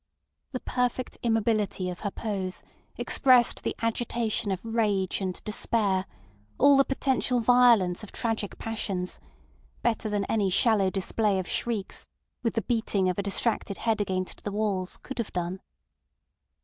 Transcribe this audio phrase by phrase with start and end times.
[0.51, 2.63] The perfect immobility of her pose
[2.97, 6.07] expressed the agitation of rage and despair,
[6.57, 9.19] all the potential violence of tragic passions,
[9.83, 12.07] better than any shallow display of shrieks,
[12.41, 15.61] with the beating of a distracted head against the walls, could have done.